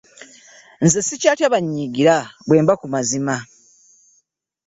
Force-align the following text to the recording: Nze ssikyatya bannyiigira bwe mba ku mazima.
Nze 0.83 0.99
ssikyatya 1.03 1.51
bannyiigira 1.53 2.15
bwe 2.47 2.59
mba 2.63 2.73
ku 2.79 2.85
mazima. 2.93 3.35